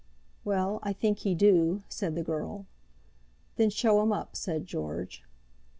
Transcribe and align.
"Well, 0.43 0.79
I 0.81 0.93
think 0.93 1.19
he 1.19 1.35
do," 1.35 1.83
said 1.87 2.15
the 2.15 2.23
girl. 2.23 2.65
"Then 3.57 3.69
show 3.69 4.01
him 4.01 4.11
up," 4.11 4.35
said 4.35 4.65
George. 4.65 5.23